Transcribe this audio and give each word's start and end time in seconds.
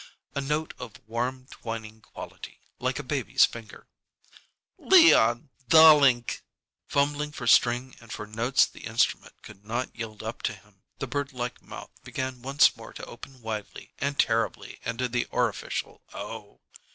A 0.33 0.41
note 0.41 0.73
of 0.79 0.93
warm 1.05 1.45
twining 1.51 2.01
quality, 2.01 2.59
like 2.79 2.97
a 2.97 3.03
baby's 3.03 3.45
finger. 3.45 3.85
"Leon 4.79 5.51
darlink!" 5.69 6.41
Fumbling 6.87 7.31
for 7.31 7.45
string 7.45 7.95
and 8.01 8.11
for 8.11 8.25
notes 8.25 8.65
the 8.65 8.87
instrument 8.87 9.39
could 9.43 9.63
not 9.63 9.95
yield 9.95 10.23
up 10.23 10.41
to 10.41 10.55
him, 10.55 10.81
the 10.97 11.05
birdlike 11.05 11.61
mouth 11.61 11.91
began 12.03 12.41
once 12.41 12.75
more 12.75 12.93
to 12.93 13.05
open 13.05 13.43
widely 13.43 13.93
and 13.99 14.17
terribly 14.17 14.79
into 14.83 15.07
the 15.07 15.25
orificial 15.25 16.01
O. 16.15 16.61